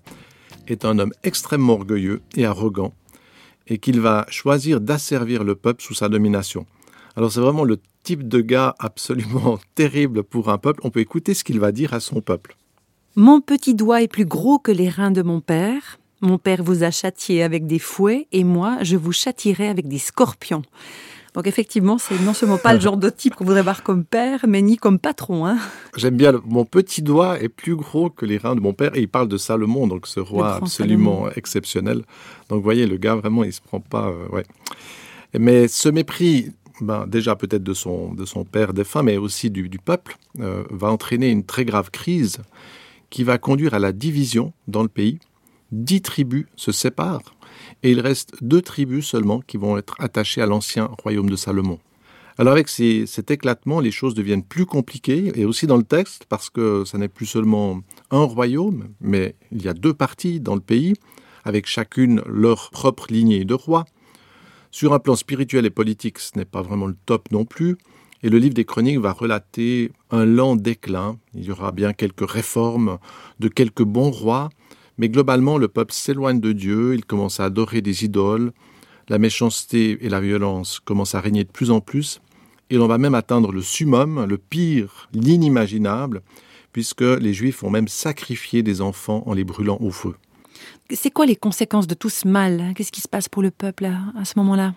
est 0.66 0.86
un 0.86 0.98
homme 0.98 1.12
extrêmement 1.24 1.74
orgueilleux 1.74 2.22
et 2.36 2.46
arrogant 2.46 2.94
et 3.66 3.76
qu'il 3.76 4.00
va 4.00 4.24
choisir 4.30 4.80
d'asservir 4.80 5.44
le 5.44 5.56
peuple 5.56 5.82
sous 5.82 5.92
sa 5.92 6.08
domination. 6.08 6.64
Alors 7.16 7.30
c'est 7.30 7.40
vraiment 7.40 7.64
le 7.64 7.78
type 8.02 8.26
de 8.26 8.40
gars 8.40 8.74
absolument 8.78 9.58
terrible 9.74 10.22
pour 10.22 10.48
un 10.48 10.56
peuple. 10.56 10.80
On 10.84 10.90
peut 10.90 11.00
écouter 11.00 11.34
ce 11.34 11.44
qu'il 11.44 11.60
va 11.60 11.70
dire 11.70 11.92
à 11.92 12.00
son 12.00 12.22
peuple. 12.22 12.56
Mon 13.14 13.42
petit 13.42 13.74
doigt 13.74 14.00
est 14.00 14.08
plus 14.08 14.24
gros 14.24 14.58
que 14.58 14.72
les 14.72 14.88
reins 14.88 15.10
de 15.10 15.20
mon 15.20 15.42
père. 15.42 15.98
Mon 16.20 16.38
père 16.38 16.62
vous 16.62 16.82
a 16.84 16.90
châtié 16.90 17.42
avec 17.42 17.66
des 17.66 17.78
fouets 17.78 18.28
et 18.32 18.44
moi 18.44 18.78
je 18.82 18.96
vous 18.96 19.12
châtierai 19.12 19.68
avec 19.68 19.88
des 19.88 19.98
scorpions. 19.98 20.62
Donc 21.34 21.48
effectivement, 21.48 21.98
c'est 21.98 22.20
non 22.20 22.32
seulement 22.32 22.58
pas 22.58 22.72
le 22.74 22.80
genre 22.80 22.96
de 22.96 23.10
type 23.10 23.34
qu'on 23.34 23.44
voudrait 23.44 23.62
voir 23.62 23.82
comme 23.82 24.04
père, 24.04 24.44
mais 24.46 24.62
ni 24.62 24.76
comme 24.76 25.00
patron. 25.00 25.46
Hein. 25.46 25.58
J'aime 25.96 26.16
bien, 26.16 26.40
mon 26.46 26.64
petit 26.64 27.02
doigt 27.02 27.40
est 27.40 27.48
plus 27.48 27.74
gros 27.74 28.08
que 28.08 28.24
les 28.24 28.38
reins 28.38 28.54
de 28.54 28.60
mon 28.60 28.72
père, 28.72 28.96
et 28.96 29.00
il 29.00 29.08
parle 29.08 29.26
de 29.26 29.36
Salomon, 29.36 29.88
donc 29.88 30.06
ce 30.06 30.20
roi 30.20 30.54
absolument 30.54 31.28
exceptionnel. 31.34 32.04
Donc 32.48 32.58
vous 32.58 32.62
voyez, 32.62 32.86
le 32.86 32.96
gars, 32.98 33.16
vraiment, 33.16 33.42
il 33.42 33.52
se 33.52 33.60
prend 33.60 33.80
pas... 33.80 34.10
Euh, 34.10 34.28
ouais. 34.28 34.44
Mais 35.36 35.66
ce 35.66 35.88
mépris, 35.88 36.52
ben, 36.80 37.08
déjà 37.08 37.34
peut-être 37.34 37.64
de 37.64 37.74
son, 37.74 38.14
de 38.14 38.24
son 38.24 38.44
père 38.44 38.72
défunt, 38.72 39.02
mais 39.02 39.16
aussi 39.16 39.50
du, 39.50 39.68
peuple, 39.84 40.16
euh, 40.38 40.62
va 40.70 40.92
entraîner 40.92 41.30
une 41.30 41.44
très 41.44 41.64
grave 41.64 41.90
crise 41.90 42.38
qui 43.10 43.24
va 43.24 43.38
conduire 43.38 43.74
à 43.74 43.80
la 43.80 43.90
division 43.92 44.52
dans 44.68 44.82
le 44.82 44.88
pays. 44.88 45.18
Dix 45.72 46.02
tribus 46.02 46.46
se 46.56 46.72
séparent 46.72 47.34
et 47.82 47.90
il 47.90 48.00
reste 48.00 48.34
deux 48.40 48.62
tribus 48.62 49.06
seulement 49.06 49.40
qui 49.40 49.56
vont 49.56 49.76
être 49.78 49.94
attachées 49.98 50.42
à 50.42 50.46
l'ancien 50.46 50.90
royaume 51.02 51.30
de 51.30 51.36
Salomon. 51.36 51.78
Alors 52.36 52.52
avec 52.52 52.68
cet 52.68 53.30
éclatement, 53.30 53.78
les 53.78 53.92
choses 53.92 54.14
deviennent 54.14 54.42
plus 54.42 54.66
compliquées, 54.66 55.30
et 55.36 55.44
aussi 55.44 55.68
dans 55.68 55.76
le 55.76 55.84
texte, 55.84 56.26
parce 56.28 56.50
que 56.50 56.84
ça 56.84 56.98
n'est 56.98 57.08
plus 57.08 57.26
seulement 57.26 57.80
un 58.10 58.24
royaume, 58.24 58.88
mais 59.00 59.36
il 59.52 59.62
y 59.62 59.68
a 59.68 59.74
deux 59.74 59.94
parties 59.94 60.40
dans 60.40 60.56
le 60.56 60.60
pays, 60.60 60.94
avec 61.44 61.66
chacune 61.66 62.22
leur 62.26 62.70
propre 62.70 63.06
lignée 63.08 63.44
de 63.44 63.54
rois. 63.54 63.84
Sur 64.72 64.94
un 64.94 64.98
plan 64.98 65.14
spirituel 65.14 65.64
et 65.64 65.70
politique, 65.70 66.18
ce 66.18 66.36
n'est 66.36 66.44
pas 66.44 66.62
vraiment 66.62 66.86
le 66.86 66.96
top 67.06 67.30
non 67.30 67.44
plus, 67.44 67.76
et 68.24 68.30
le 68.30 68.38
livre 68.38 68.54
des 68.54 68.64
chroniques 68.64 68.98
va 68.98 69.12
relater 69.12 69.92
un 70.10 70.24
lent 70.24 70.56
déclin. 70.56 71.18
Il 71.34 71.44
y 71.44 71.52
aura 71.52 71.70
bien 71.70 71.92
quelques 71.92 72.28
réformes 72.28 72.98
de 73.38 73.46
quelques 73.46 73.84
bons 73.84 74.10
rois, 74.10 74.48
mais 74.98 75.08
globalement, 75.08 75.58
le 75.58 75.68
peuple 75.68 75.92
s'éloigne 75.92 76.40
de 76.40 76.52
Dieu, 76.52 76.94
il 76.94 77.04
commence 77.04 77.40
à 77.40 77.44
adorer 77.44 77.80
des 77.80 78.04
idoles, 78.04 78.52
la 79.08 79.18
méchanceté 79.18 79.98
et 80.00 80.08
la 80.08 80.20
violence 80.20 80.80
commencent 80.80 81.14
à 81.14 81.20
régner 81.20 81.44
de 81.44 81.50
plus 81.50 81.70
en 81.70 81.80
plus, 81.80 82.20
et 82.70 82.76
l'on 82.76 82.86
va 82.86 82.98
même 82.98 83.14
atteindre 83.14 83.52
le 83.52 83.62
summum, 83.62 84.24
le 84.24 84.38
pire, 84.38 85.08
l'inimaginable, 85.12 86.22
puisque 86.72 87.02
les 87.02 87.34
Juifs 87.34 87.62
ont 87.62 87.70
même 87.70 87.88
sacrifié 87.88 88.62
des 88.62 88.80
enfants 88.80 89.22
en 89.26 89.34
les 89.34 89.44
brûlant 89.44 89.78
au 89.80 89.90
feu. 89.90 90.14
C'est 90.90 91.10
quoi 91.10 91.26
les 91.26 91.36
conséquences 91.36 91.86
de 91.86 91.94
tout 91.94 92.10
ce 92.10 92.26
mal? 92.26 92.72
Qu'est-ce 92.74 92.92
qui 92.92 93.00
se 93.00 93.08
passe 93.08 93.28
pour 93.28 93.42
le 93.42 93.50
peuple 93.50 93.86
à 93.86 94.24
ce 94.24 94.34
moment-là? 94.38 94.74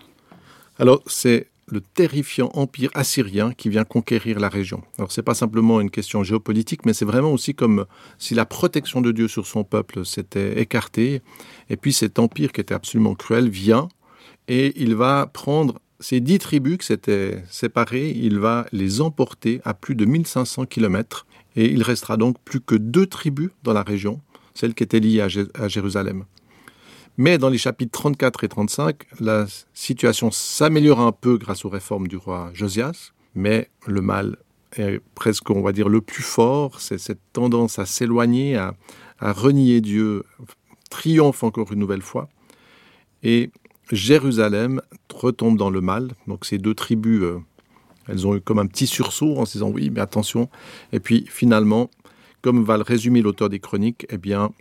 Alors, 0.79 1.01
c'est 1.07 1.47
le 1.69 1.81
terrifiant 1.81 2.49
empire 2.53 2.89
assyrien 2.93 3.51
qui 3.53 3.69
vient 3.69 3.83
conquérir 3.83 4.39
la 4.39 4.49
région. 4.49 4.81
Alors 4.97 5.11
c'est 5.11 5.21
pas 5.21 5.33
simplement 5.33 5.81
une 5.81 5.91
question 5.91 6.23
géopolitique, 6.23 6.85
mais 6.85 6.93
c'est 6.93 7.05
vraiment 7.05 7.31
aussi 7.31 7.53
comme 7.53 7.85
si 8.17 8.35
la 8.35 8.45
protection 8.45 9.01
de 9.01 9.11
Dieu 9.11 9.27
sur 9.27 9.45
son 9.45 9.63
peuple 9.63 10.05
s'était 10.05 10.61
écartée, 10.61 11.21
et 11.69 11.75
puis 11.75 11.91
cet 11.91 12.19
empire 12.19 12.51
qui 12.51 12.61
était 12.61 12.73
absolument 12.73 13.15
cruel 13.15 13.49
vient 13.49 13.89
et 14.47 14.73
il 14.81 14.95
va 14.95 15.27
prendre 15.27 15.79
ces 15.99 16.19
dix 16.19 16.39
tribus 16.39 16.77
qui 16.77 16.85
s'étaient 16.85 17.43
séparées, 17.49 18.11
il 18.11 18.39
va 18.39 18.65
les 18.71 19.01
emporter 19.01 19.61
à 19.65 19.73
plus 19.73 19.95
de 19.95 20.05
1500 20.05 20.65
kilomètres, 20.65 21.25
et 21.55 21.71
il 21.71 21.83
restera 21.83 22.17
donc 22.17 22.37
plus 22.45 22.61
que 22.61 22.75
deux 22.75 23.07
tribus 23.07 23.49
dans 23.63 23.73
la 23.73 23.83
région, 23.83 24.21
celle 24.53 24.73
qui 24.73 24.83
était 24.83 24.99
liée 24.99 25.21
à 25.21 25.67
Jérusalem. 25.67 26.25
Mais 27.17 27.39
dans 27.39 27.49
les 27.49 27.57
chapitres 27.57 27.91
34 27.99 28.43
et 28.43 28.47
35, 28.47 28.95
la 29.19 29.47
situation 29.73 30.29
s'améliore 30.29 30.99
un 30.99 31.11
peu 31.11 31.37
grâce 31.37 31.65
aux 31.65 31.69
réformes 31.69 32.07
du 32.07 32.15
roi 32.15 32.51
Josias, 32.53 33.11
mais 33.33 33.69
le 33.87 34.01
mal 34.01 34.37
est 34.77 35.01
presque, 35.15 35.49
on 35.49 35.61
va 35.61 35.71
dire, 35.71 35.89
le 35.89 36.01
plus 36.01 36.21
fort. 36.21 36.79
C'est 36.79 36.99
cette 36.99 37.21
tendance 37.33 37.79
à 37.79 37.87
s'éloigner, 37.87 38.55
à, 38.55 38.75
renier 39.19 39.81
Dieu, 39.81 40.25
triomphe 40.91 41.43
encore 41.43 41.73
une 41.73 41.79
nouvelle 41.79 42.03
fois. 42.03 42.29
Et 43.23 43.49
Jérusalem 43.91 44.81
retombe 45.11 45.57
dans 45.57 45.71
le 45.71 45.81
mal. 45.81 46.11
Donc 46.27 46.45
ces 46.45 46.59
deux 46.59 46.75
tribus, 46.75 47.23
euh, 47.23 47.39
elles 48.07 48.27
ont 48.27 48.35
eu 48.35 48.41
comme 48.41 48.59
un 48.59 48.67
petit 48.67 48.85
sursaut 48.85 49.37
en 49.37 49.45
se 49.45 49.53
disant 49.53 49.71
oui, 49.71 49.89
mais 49.89 50.01
attention. 50.01 50.49
Et 50.91 50.99
puis 50.99 51.25
finalement, 51.27 51.89
comme 52.43 52.63
va 52.63 52.77
le 52.77 52.83
résumer 52.83 53.23
l'auteur 53.23 53.49
des 53.49 53.59
chroniques, 53.59 54.05
eh 54.09 54.17
bien, 54.19 54.51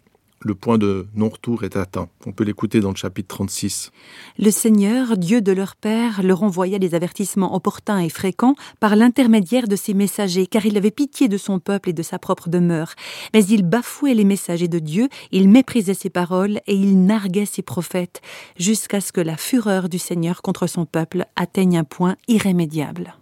le 0.40 0.54
point 0.54 0.78
de 0.78 1.06
non-retour 1.14 1.64
est 1.64 1.76
atteint. 1.76 2.08
On 2.26 2.32
peut 2.32 2.44
l'écouter 2.44 2.80
dans 2.80 2.90
le 2.90 2.96
chapitre 2.96 3.28
36. 3.28 3.90
Le 4.38 4.50
Seigneur, 4.50 5.16
Dieu 5.16 5.40
de 5.40 5.52
leur 5.52 5.76
Père, 5.76 6.22
leur 6.22 6.42
envoya 6.42 6.78
des 6.78 6.94
avertissements 6.94 7.54
opportuns 7.54 7.98
et 7.98 8.08
fréquents 8.08 8.54
par 8.78 8.96
l'intermédiaire 8.96 9.66
de 9.66 9.76
ses 9.76 9.94
messagers, 9.94 10.46
car 10.46 10.66
il 10.66 10.76
avait 10.76 10.90
pitié 10.90 11.28
de 11.28 11.38
son 11.38 11.58
peuple 11.58 11.90
et 11.90 11.94
de 11.94 12.02
sa 12.02 12.18
propre 12.18 12.48
demeure. 12.48 12.92
Mais 13.34 13.44
il 13.44 13.62
bafouait 13.62 14.14
les 14.14 14.24
messagers 14.24 14.68
de 14.68 14.78
Dieu, 14.78 15.08
il 15.32 15.48
méprisait 15.48 15.94
ses 15.94 16.10
paroles 16.10 16.60
et 16.66 16.74
il 16.74 17.04
narguait 17.04 17.46
ses 17.46 17.62
prophètes, 17.62 18.20
jusqu'à 18.58 19.00
ce 19.00 19.12
que 19.12 19.20
la 19.20 19.36
fureur 19.36 19.88
du 19.88 19.98
Seigneur 19.98 20.42
contre 20.42 20.66
son 20.66 20.86
peuple 20.86 21.26
atteigne 21.36 21.78
un 21.78 21.84
point 21.84 22.16
irrémédiable. 22.28 23.14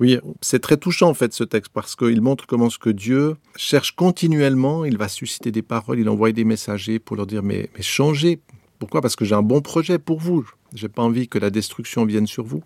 Oui, 0.00 0.18
c'est 0.40 0.60
très 0.60 0.78
touchant 0.78 1.10
en 1.10 1.14
fait 1.14 1.34
ce 1.34 1.44
texte 1.44 1.70
parce 1.74 1.94
qu'il 1.94 2.22
montre 2.22 2.46
comment 2.46 2.70
ce 2.70 2.78
que 2.78 2.88
Dieu 2.88 3.36
cherche 3.54 3.92
continuellement, 3.92 4.86
il 4.86 4.96
va 4.96 5.08
susciter 5.08 5.52
des 5.52 5.60
paroles, 5.60 6.00
il 6.00 6.08
envoie 6.08 6.32
des 6.32 6.44
messagers 6.44 6.98
pour 6.98 7.16
leur 7.16 7.26
dire 7.26 7.42
mais, 7.42 7.68
changez. 7.80 8.40
Pourquoi? 8.78 9.02
Parce 9.02 9.14
que 9.14 9.26
j'ai 9.26 9.34
un 9.34 9.42
bon 9.42 9.60
projet 9.60 9.98
pour 9.98 10.18
vous. 10.18 10.48
J'ai 10.74 10.88
pas 10.88 11.02
envie 11.02 11.28
que 11.28 11.38
la 11.38 11.50
destruction 11.50 12.06
vienne 12.06 12.26
sur 12.26 12.44
vous. 12.44 12.62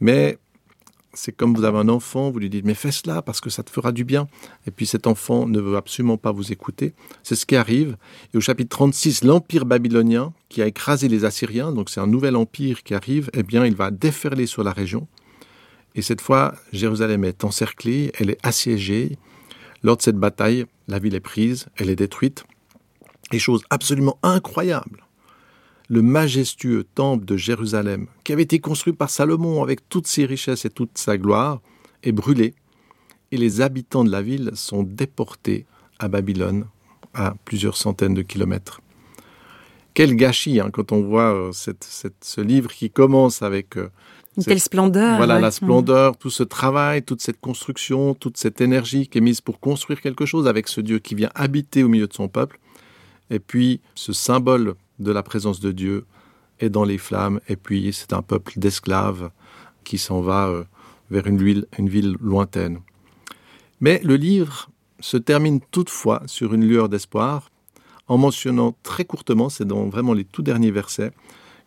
Mais 0.00 0.38
c'est 1.12 1.30
comme 1.30 1.54
vous 1.54 1.64
avez 1.64 1.76
un 1.76 1.90
enfant, 1.90 2.30
vous 2.30 2.38
lui 2.38 2.48
dites 2.48 2.64
mais 2.64 2.72
fais 2.72 2.90
cela 2.90 3.20
parce 3.20 3.42
que 3.42 3.50
ça 3.50 3.62
te 3.62 3.70
fera 3.70 3.92
du 3.92 4.04
bien. 4.04 4.26
Et 4.66 4.70
puis 4.70 4.86
cet 4.86 5.06
enfant 5.06 5.46
ne 5.46 5.60
veut 5.60 5.76
absolument 5.76 6.16
pas 6.16 6.32
vous 6.32 6.52
écouter. 6.52 6.94
C'est 7.22 7.36
ce 7.36 7.44
qui 7.44 7.56
arrive. 7.56 7.98
Et 8.32 8.38
au 8.38 8.40
chapitre 8.40 8.74
36, 8.74 9.24
l'empire 9.24 9.66
babylonien 9.66 10.32
qui 10.48 10.62
a 10.62 10.66
écrasé 10.66 11.08
les 11.08 11.26
Assyriens, 11.26 11.72
donc 11.72 11.90
c'est 11.90 12.00
un 12.00 12.06
nouvel 12.06 12.34
empire 12.34 12.82
qui 12.82 12.94
arrive, 12.94 13.28
eh 13.34 13.42
bien 13.42 13.66
il 13.66 13.76
va 13.76 13.90
déferler 13.90 14.46
sur 14.46 14.64
la 14.64 14.72
région. 14.72 15.06
Et 15.96 16.02
cette 16.02 16.20
fois, 16.20 16.54
Jérusalem 16.72 17.24
est 17.24 17.42
encerclée, 17.42 18.12
elle 18.18 18.30
est 18.30 18.46
assiégée. 18.46 19.18
Lors 19.82 19.96
de 19.96 20.02
cette 20.02 20.18
bataille, 20.18 20.66
la 20.88 20.98
ville 20.98 21.14
est 21.14 21.20
prise, 21.20 21.66
elle 21.76 21.88
est 21.88 21.96
détruite. 21.96 22.44
Et 23.32 23.38
chose 23.38 23.62
absolument 23.70 24.18
incroyable, 24.22 25.04
le 25.88 26.02
majestueux 26.02 26.84
temple 26.84 27.24
de 27.24 27.36
Jérusalem, 27.36 28.06
qui 28.22 28.32
avait 28.32 28.42
été 28.42 28.60
construit 28.60 28.92
par 28.92 29.10
Salomon 29.10 29.62
avec 29.62 29.88
toutes 29.88 30.06
ses 30.06 30.26
richesses 30.26 30.64
et 30.66 30.70
toute 30.70 30.96
sa 30.98 31.16
gloire, 31.16 31.60
est 32.02 32.12
brûlé. 32.12 32.54
Et 33.32 33.38
les 33.38 33.62
habitants 33.62 34.04
de 34.04 34.10
la 34.10 34.22
ville 34.22 34.50
sont 34.54 34.82
déportés 34.82 35.66
à 35.98 36.08
Babylone, 36.08 36.66
à 37.14 37.34
plusieurs 37.44 37.76
centaines 37.76 38.14
de 38.14 38.22
kilomètres. 38.22 38.80
Quel 39.94 40.14
gâchis 40.14 40.60
hein, 40.60 40.68
quand 40.70 40.92
on 40.92 41.00
voit 41.00 41.34
euh, 41.34 41.52
ce 41.52 42.40
livre 42.42 42.70
qui 42.70 42.90
commence 42.90 43.40
avec 43.40 43.78
euh, 43.78 43.88
une 44.36 44.44
telle 44.44 44.60
splendeur. 44.60 45.16
Voilà, 45.16 45.40
la 45.40 45.50
splendeur, 45.50 46.16
tout 46.16 46.30
ce 46.30 46.42
travail, 46.42 47.02
toute 47.02 47.22
cette 47.22 47.40
construction, 47.40 48.14
toute 48.14 48.36
cette 48.36 48.60
énergie 48.60 49.08
qui 49.08 49.18
est 49.18 49.20
mise 49.22 49.40
pour 49.40 49.60
construire 49.60 50.00
quelque 50.00 50.26
chose 50.26 50.46
avec 50.46 50.68
ce 50.68 50.80
Dieu 50.80 50.98
qui 50.98 51.14
vient 51.14 51.30
habiter 51.34 51.82
au 51.82 51.88
milieu 51.88 52.06
de 52.06 52.12
son 52.12 52.28
peuple. 52.28 52.58
Et 53.30 53.38
puis, 53.38 53.80
ce 53.94 54.12
symbole 54.12 54.74
de 54.98 55.10
la 55.10 55.22
présence 55.22 55.60
de 55.60 55.72
Dieu 55.72 56.04
est 56.60 56.70
dans 56.70 56.84
les 56.84 56.98
flammes. 56.98 57.40
Et 57.48 57.56
puis, 57.56 57.92
c'est 57.92 58.12
un 58.12 58.22
peuple 58.22 58.52
d'esclaves 58.56 59.30
qui 59.84 59.98
s'en 59.98 60.20
va 60.20 60.48
euh, 60.48 60.64
vers 61.10 61.26
une 61.26 61.42
ville, 61.42 61.66
une 61.78 61.88
ville 61.88 62.16
lointaine. 62.20 62.80
Mais 63.80 64.00
le 64.04 64.16
livre 64.16 64.70
se 65.00 65.16
termine 65.16 65.60
toutefois 65.70 66.22
sur 66.26 66.54
une 66.54 66.64
lueur 66.64 66.88
d'espoir 66.88 67.50
en 68.08 68.18
mentionnant 68.18 68.76
très 68.82 69.04
courtement, 69.04 69.48
c'est 69.48 69.66
dans 69.66 69.86
vraiment 69.86 70.12
les 70.12 70.24
tout 70.24 70.42
derniers 70.42 70.70
versets, 70.70 71.12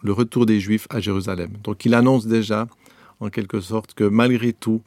le 0.01 0.13
retour 0.13 0.45
des 0.45 0.59
Juifs 0.59 0.87
à 0.89 0.99
Jérusalem. 0.99 1.51
Donc 1.63 1.85
il 1.85 1.93
annonce 1.93 2.25
déjà, 2.27 2.67
en 3.19 3.29
quelque 3.29 3.59
sorte, 3.59 3.93
que 3.93 4.03
malgré 4.03 4.53
tout, 4.53 4.81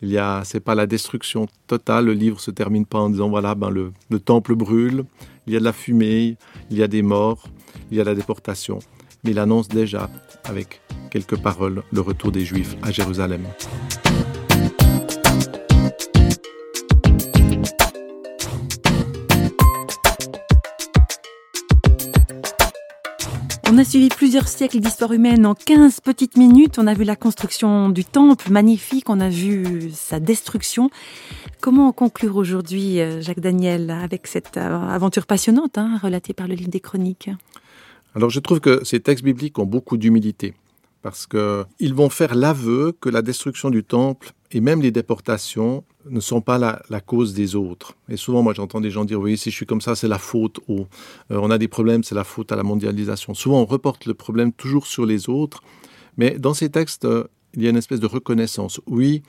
il 0.00 0.10
y 0.10 0.18
a, 0.18 0.42
c'est 0.44 0.60
pas 0.60 0.74
la 0.74 0.86
destruction 0.86 1.46
totale. 1.66 2.06
Le 2.06 2.12
livre 2.12 2.40
se 2.40 2.50
termine 2.50 2.86
pas 2.86 2.98
en 2.98 3.10
disant 3.10 3.28
voilà, 3.28 3.54
ben 3.54 3.70
le, 3.70 3.92
le 4.10 4.20
temple 4.20 4.54
brûle, 4.54 5.04
il 5.46 5.52
y 5.52 5.56
a 5.56 5.60
de 5.60 5.64
la 5.64 5.72
fumée, 5.72 6.36
il 6.70 6.76
y 6.76 6.82
a 6.82 6.88
des 6.88 7.02
morts, 7.02 7.48
il 7.90 7.96
y 7.96 8.00
a 8.00 8.04
la 8.04 8.14
déportation. 8.14 8.80
Mais 9.24 9.30
il 9.30 9.38
annonce 9.38 9.68
déjà, 9.68 10.10
avec 10.44 10.80
quelques 11.10 11.36
paroles, 11.36 11.82
le 11.92 12.00
retour 12.00 12.32
des 12.32 12.44
Juifs 12.44 12.76
à 12.82 12.90
Jérusalem. 12.90 13.42
On 23.74 23.78
a 23.78 23.84
suivi 23.84 24.10
plusieurs 24.10 24.48
siècles 24.48 24.80
d'histoire 24.80 25.12
humaine 25.12 25.46
en 25.46 25.54
15 25.54 26.00
petites 26.00 26.36
minutes. 26.36 26.78
On 26.78 26.86
a 26.86 26.92
vu 26.92 27.04
la 27.04 27.16
construction 27.16 27.88
du 27.88 28.04
temple 28.04 28.50
magnifique, 28.50 29.08
on 29.08 29.18
a 29.18 29.30
vu 29.30 29.90
sa 29.94 30.20
destruction. 30.20 30.90
Comment 31.62 31.90
conclure 31.92 32.36
aujourd'hui, 32.36 33.00
euh, 33.00 33.22
Jacques 33.22 33.40
Daniel, 33.40 33.90
avec 33.90 34.26
cette 34.26 34.58
euh, 34.58 34.88
aventure 34.88 35.24
passionnante 35.24 35.78
hein, 35.78 35.98
relatée 36.02 36.34
par 36.34 36.48
le 36.48 36.54
livre 36.54 36.68
des 36.68 36.80
Chroniques? 36.80 37.30
Alors 38.14 38.28
je 38.28 38.40
trouve 38.40 38.60
que 38.60 38.84
ces 38.84 39.00
textes 39.00 39.24
bibliques 39.24 39.58
ont 39.58 39.64
beaucoup 39.64 39.96
d'humilité 39.96 40.52
parce 41.02 41.26
qu'ils 41.26 41.94
vont 41.94 42.08
faire 42.08 42.34
l'aveu 42.34 42.92
que 43.00 43.08
la 43.08 43.22
destruction 43.22 43.70
du 43.70 43.84
temple 43.84 44.32
et 44.52 44.60
même 44.60 44.80
les 44.80 44.90
déportations 44.90 45.84
ne 46.08 46.20
sont 46.20 46.40
pas 46.40 46.58
la, 46.58 47.00
cause 47.00 47.34
des 47.34 47.54
autres. 47.54 47.94
Et 48.08 48.16
souvent, 48.16 48.42
moi, 48.42 48.54
j'entends 48.54 48.80
des 48.80 48.90
gens 48.90 49.04
dire, 49.04 49.20
oui, 49.20 49.36
si 49.36 49.50
je 49.50 49.56
suis 49.56 49.66
comme 49.66 49.80
ça, 49.80 49.94
c'est 49.94 50.08
la 50.08 50.18
faute 50.18 50.60
au... 50.68 50.86
Euh, 51.30 51.38
on 51.40 51.50
a 51.50 51.58
des 51.58 51.68
problèmes, 51.68 52.02
c'est 52.04 52.14
la 52.14 52.24
faute 52.24 52.52
à 52.52 52.56
la 52.56 52.62
mondialisation. 52.62 53.34
Souvent, 53.34 53.60
on 53.60 53.64
reporte 53.64 54.06
le 54.06 54.14
problème 54.14 54.52
toujours 54.52 54.86
sur 54.86 55.06
les 55.06 55.28
autres. 55.28 55.62
Mais 56.16 56.38
dans 56.38 56.54
ces 56.54 56.70
textes, 56.70 57.04
euh, 57.04 57.24
il 57.54 57.62
y 57.62 57.66
a 57.66 57.70
une 57.70 57.76
espèce 57.76 58.00
de 58.00 58.06
reconnaissance. 58.06 58.80
Oui, 58.86 59.22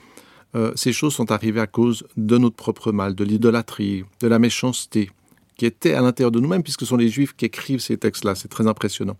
euh, 0.55 0.71
ces 0.75 0.93
choses 0.93 1.13
sont 1.13 1.31
arrivées 1.31 1.61
à 1.61 1.67
cause 1.67 2.05
de 2.17 2.37
notre 2.37 2.55
propre 2.55 2.91
mal, 2.91 3.15
de 3.15 3.23
l'idolâtrie, 3.23 4.03
de 4.19 4.27
la 4.27 4.39
méchanceté, 4.39 5.11
qui 5.57 5.65
était 5.65 5.93
à 5.93 6.01
l'intérieur 6.01 6.31
de 6.31 6.39
nous-mêmes, 6.39 6.63
puisque 6.63 6.81
ce 6.81 6.87
sont 6.87 6.97
les 6.97 7.09
Juifs 7.09 7.35
qui 7.35 7.45
écrivent 7.45 7.79
ces 7.79 7.97
textes-là. 7.97 8.35
C'est 8.35 8.49
très 8.49 8.67
impressionnant. 8.67 9.17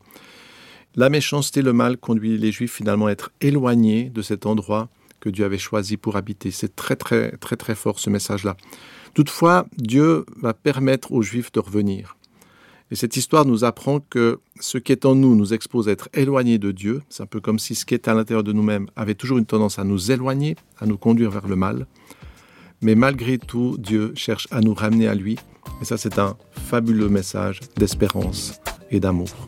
La 0.96 1.10
méchanceté, 1.10 1.64
le 1.64 1.74
mal 1.74 1.98
conduit 1.98 2.38
les 2.38 2.52
Juifs 2.52 2.74
finalement 2.74 3.08
à 3.08 3.12
être 3.12 3.32
éloignés 3.42 4.12
de 4.12 4.22
cet 4.22 4.46
endroit 4.46 4.90
que 5.20 5.30
Dieu 5.30 5.44
avait 5.44 5.58
choisi 5.58 5.98
pour 5.98 6.18
habiter. 6.18 6.52
C'est 6.52 6.76
très 6.76 6.96
très 6.96 7.32
très 7.38 7.56
très 7.56 7.74
fort 7.74 7.98
ce 7.98 8.12
message-là. 8.12 8.56
Toutefois, 9.16 9.66
Dieu 9.78 10.26
va 10.40 10.54
permettre 10.54 11.12
aux 11.12 11.24
Juifs 11.24 11.52
de 11.52 11.60
revenir. 11.60 12.16
Et 12.92 12.96
cette 12.96 13.18
histoire 13.18 13.44
nous 13.44 13.64
apprend 13.64 14.02
que 14.02 14.40
ce 14.60 14.78
qui 14.78 14.92
est 14.92 15.06
en 15.06 15.16
nous 15.16 15.36
nous 15.36 15.54
expose 15.56 15.90
à 15.90 15.94
être 15.94 16.10
éloignés 16.14 16.60
de 16.60 16.72
Dieu. 16.72 17.02
C'est 17.10 17.24
un 17.24 17.28
peu 17.28 17.40
comme 17.40 17.58
si 17.58 17.74
ce 17.74 17.86
qui 17.86 17.96
est 17.96 18.08
à 18.08 18.14
l'intérieur 18.14 18.44
de 18.44 18.54
nous-mêmes 18.54 18.88
avait 18.96 19.16
toujours 19.16 19.40
une 19.40 19.48
tendance 19.48 19.80
à 19.80 19.84
nous 19.84 20.12
éloigner, 20.12 20.58
à 20.78 20.86
nous 20.86 20.98
conduire 21.00 21.32
vers 21.32 21.48
le 21.48 21.56
mal. 21.56 21.88
Mais 22.82 22.94
malgré 22.94 23.40
tout, 23.40 23.78
Dieu 23.80 24.14
cherche 24.16 24.48
à 24.52 24.62
nous 24.62 24.76
ramener 24.76 25.08
à 25.08 25.16
lui. 25.16 25.40
Et 25.82 25.86
ça, 25.86 25.98
c'est 25.98 26.20
un 26.20 26.38
fabuleux 26.52 27.10
message 27.10 27.62
d'espérance 27.78 28.60
et 28.92 29.00
d'amour. 29.00 29.48